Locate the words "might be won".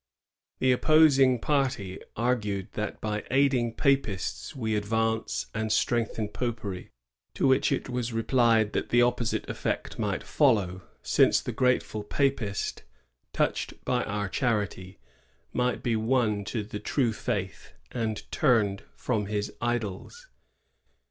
15.53-16.45